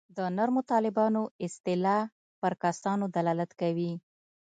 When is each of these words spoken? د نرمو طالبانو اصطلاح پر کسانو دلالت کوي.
د 0.17 0.19
نرمو 0.37 0.61
طالبانو 0.71 1.21
اصطلاح 1.45 2.03
پر 2.41 2.53
کسانو 2.63 3.05
دلالت 3.15 3.51
کوي. 3.61 3.91